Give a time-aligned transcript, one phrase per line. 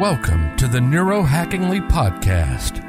[0.00, 2.82] Welcome to the Neurohackingly Podcast,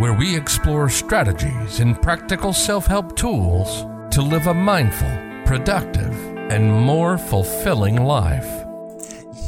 [0.00, 5.06] where we explore strategies and practical self help tools to live a mindful,
[5.44, 6.12] productive,
[6.50, 8.66] and more fulfilling life.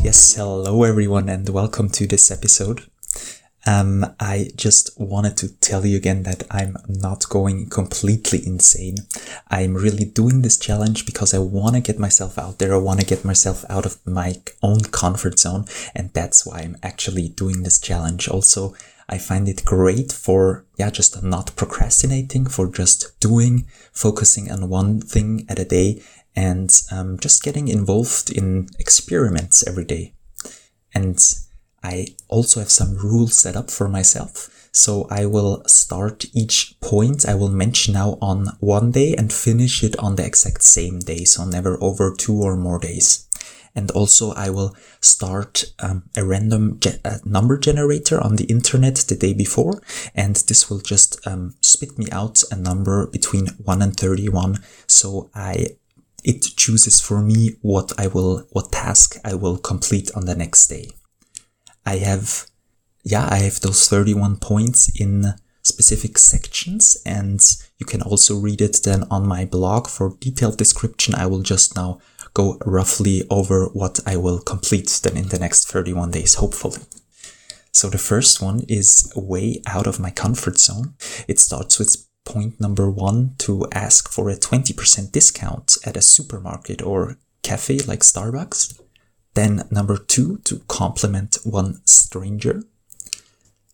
[0.01, 2.88] Yes, hello everyone, and welcome to this episode.
[3.69, 8.97] Um, I just wanted to tell you again that I'm not going completely insane.
[9.51, 12.73] I'm really doing this challenge because I want to get myself out there.
[12.73, 15.67] I want to get myself out of my own comfort zone.
[15.95, 18.27] And that's why I'm actually doing this challenge.
[18.27, 18.75] Also,
[19.07, 25.03] I find it great for, yeah, just not procrastinating, for just doing, focusing on one
[25.03, 26.03] thing at a day
[26.35, 30.15] and um, just getting involved in experiments every day.
[30.95, 31.19] And
[31.83, 34.69] I also have some rules set up for myself.
[34.73, 39.83] So I will start each point I will mention now on one day and finish
[39.83, 41.25] it on the exact same day.
[41.25, 43.27] So never over two or more days.
[43.75, 48.97] And also I will start um, a random ge- uh, number generator on the internet
[48.97, 49.83] the day before.
[50.15, 54.59] And this will just um, spit me out a number between 1 and 31.
[54.87, 55.69] So I
[56.25, 60.67] it chooses for me what I will, what task I will complete on the next
[60.67, 60.91] day.
[61.89, 62.45] I have,
[63.03, 67.41] yeah, I have those 31 points in specific sections and
[67.79, 71.15] you can also read it then on my blog for detailed description.
[71.15, 71.99] I will just now
[72.35, 76.83] go roughly over what I will complete then in the next 31 days, hopefully.
[77.73, 80.95] So the first one is way out of my comfort zone.
[81.27, 86.83] It starts with point number one to ask for a 20% discount at a supermarket
[86.83, 88.79] or cafe like Starbucks.
[89.39, 92.65] Then number two, to compliment one stranger.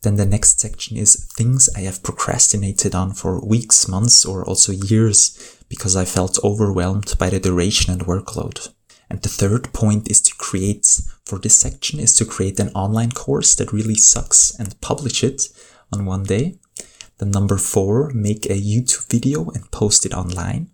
[0.03, 4.73] Then the next section is things I have procrastinated on for weeks, months, or also
[4.73, 5.19] years
[5.71, 8.75] because I felt overwhelmed by the duration and workload.
[9.09, 13.12] And the third point is to create, for this section, is to create an online
[13.12, 15.45] course that really sucks and publish it
[15.91, 16.59] on one day.
[17.17, 20.74] The number four, make a YouTube video and post it online.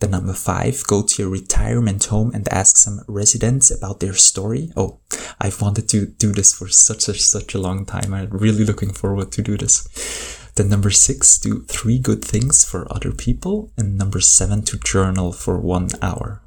[0.00, 4.72] The number five, go to your retirement home and ask some residents about their story.
[4.74, 4.98] Oh,
[5.38, 8.14] I've wanted to do this for such a, such a long time.
[8.14, 10.40] I'm really looking forward to do this.
[10.54, 13.72] Then number six, do three good things for other people.
[13.76, 16.40] And number seven, to journal for one hour.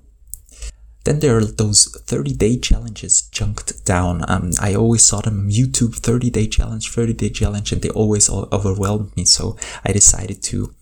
[1.03, 4.23] Then there are those 30 day challenges chunked down.
[4.27, 7.89] Um, I always saw them on YouTube 30 day challenge, 30 day challenge, and they
[7.89, 9.25] always overwhelmed me.
[9.25, 10.73] So I decided to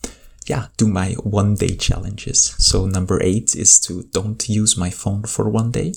[0.48, 2.56] yeah, do my one day challenges.
[2.58, 5.94] So number eight is to don't use my phone for one day.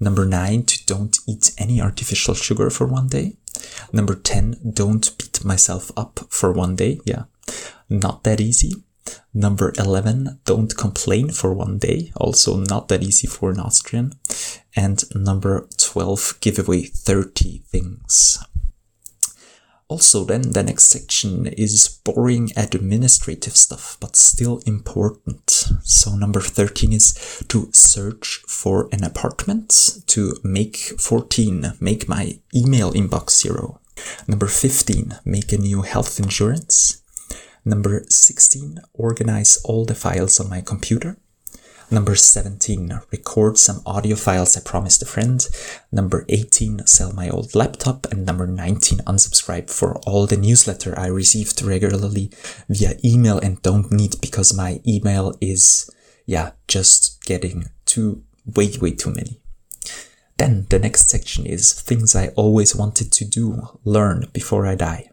[0.00, 3.36] Number nine, to don't eat any artificial sugar for one day.
[3.92, 7.00] Number 10, don't beat myself up for one day.
[7.04, 7.24] Yeah,
[7.88, 8.82] not that easy.
[9.32, 12.12] Number 11, don't complain for one day.
[12.16, 14.14] Also not that easy for an Austrian.
[14.74, 18.38] And number 12, give away 30 things.
[19.88, 25.68] Also, then the next section is boring administrative stuff, but still important.
[25.82, 32.92] So, number 13 is to search for an apartment, to make 14, make my email
[32.92, 33.80] inbox zero.
[34.26, 37.02] Number 15, make a new health insurance.
[37.64, 41.18] Number 16, organize all the files on my computer.
[41.94, 45.46] Number 17, record some audio files I promised a friend.
[45.92, 48.10] Number 18, sell my old laptop.
[48.10, 52.32] And number 19, unsubscribe for all the newsletter I received regularly
[52.68, 55.88] via email and don't need because my email is,
[56.26, 59.40] yeah, just getting too, way, way too many.
[60.36, 65.10] Then the next section is things I always wanted to do, learn before I die.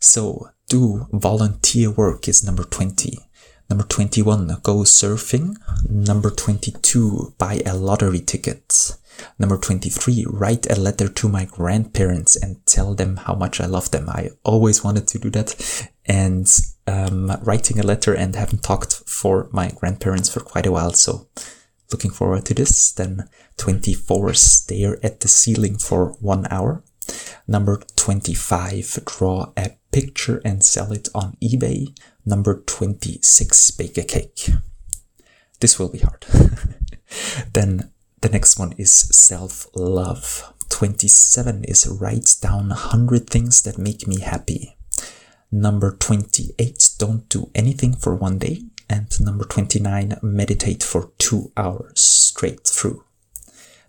[0.00, 3.29] So do volunteer work is number 20.
[3.70, 5.56] Number 21, go surfing.
[5.88, 8.96] Number 22, buy a lottery ticket.
[9.38, 13.92] Number 23, write a letter to my grandparents and tell them how much I love
[13.92, 14.08] them.
[14.08, 15.88] I always wanted to do that.
[16.04, 16.48] And
[16.88, 20.92] um, writing a letter and haven't talked for my grandparents for quite a while.
[20.94, 21.28] So
[21.92, 22.90] looking forward to this.
[22.90, 26.82] Then 24, stare at the ceiling for one hour.
[27.46, 31.94] Number 25, draw a picture and sell it on eBay.
[32.24, 34.50] Number 26, bake a cake.
[35.60, 36.24] This will be hard.
[37.52, 37.90] then
[38.20, 40.52] the next one is self love.
[40.68, 44.76] 27 is write down 100 things that make me happy.
[45.50, 48.62] Number 28, don't do anything for one day.
[48.88, 53.04] And number 29, meditate for two hours straight through.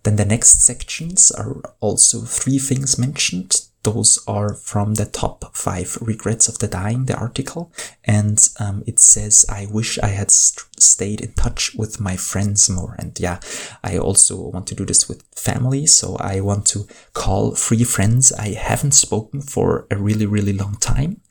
[0.04, 5.98] Then the next sections are also three things mentioned those are from the top five
[6.02, 7.72] regrets of the dying, the article.
[8.04, 12.70] And um, it says, I wish I had st- stayed in touch with my friends
[12.70, 12.96] more.
[13.00, 13.40] And yeah,
[13.84, 15.86] I also want to do this with family.
[15.86, 20.76] So I want to call three friends I haven't spoken for a really, really long
[20.80, 21.22] time.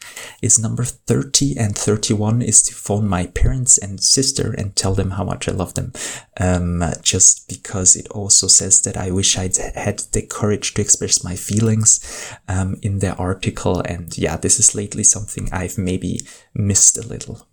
[0.42, 5.12] Is number 30 and 31 is to phone my parents and sister and tell them
[5.12, 5.92] how much I love them.
[6.38, 11.22] Um, just because it also says that I wish I'd had the courage to express
[11.22, 12.00] my feelings
[12.48, 13.80] um, in the article.
[13.80, 16.20] And yeah, this is lately something I've maybe
[16.54, 17.46] missed a little.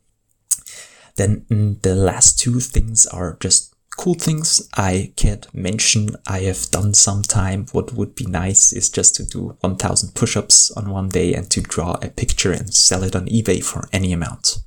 [1.17, 6.69] Then mm, the last two things are just cool things I can't mention I have
[6.69, 7.65] done sometime.
[7.71, 11.61] What would be nice is just to do 1000 push-ups on one day and to
[11.61, 14.59] draw a picture and sell it on eBay for any amount.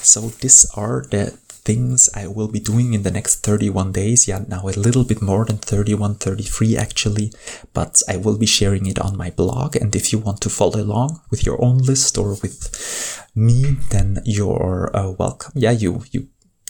[0.00, 4.26] So these are the things I will be doing in the next 31 days.
[4.26, 7.30] Yeah, now a little bit more than 31, 33 actually,
[7.74, 9.76] but I will be sharing it on my blog.
[9.76, 14.22] And if you want to follow along with your own list or with me, then
[14.24, 15.52] you're uh, welcome.
[15.54, 16.28] Yeah, you, you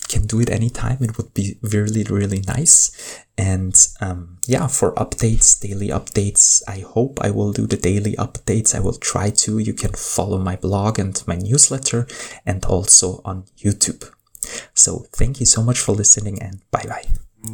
[0.08, 0.98] can do it anytime.
[1.00, 2.90] It would be really, really nice.
[3.36, 8.74] And um, yeah, for updates, daily updates, I hope I will do the daily updates.
[8.74, 9.58] I will try to.
[9.58, 12.08] You can follow my blog and my newsletter
[12.44, 14.10] and also on YouTube.
[14.78, 17.04] So thank you so much for listening and bye bye.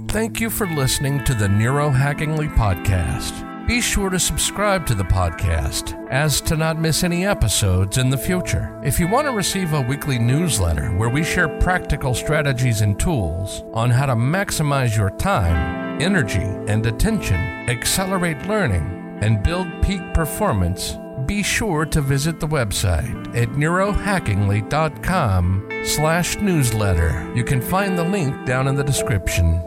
[0.09, 3.67] Thank you for listening to the Neurohackingly podcast.
[3.67, 8.19] Be sure to subscribe to the podcast as to not miss any episodes in the
[8.19, 8.79] future.
[8.85, 13.62] If you want to receive a weekly newsletter where we share practical strategies and tools
[13.73, 17.37] on how to maximize your time, energy, and attention,
[17.70, 26.37] accelerate learning, and build peak performance, be sure to visit the website at neurohackingly.com slash
[26.37, 27.31] newsletter.
[27.35, 29.61] You can find the link down in the description.